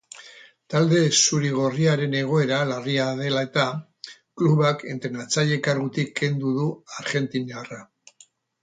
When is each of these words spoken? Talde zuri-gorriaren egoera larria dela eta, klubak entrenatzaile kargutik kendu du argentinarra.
Talde 0.73 1.01
zuri-gorriaren 1.25 2.15
egoera 2.21 2.59
larria 2.71 3.05
dela 3.21 3.45
eta, 3.49 3.67
klubak 4.41 4.83
entrenatzaile 4.97 5.61
kargutik 5.69 6.13
kendu 6.23 6.57
du 6.61 6.69
argentinarra. 7.05 7.83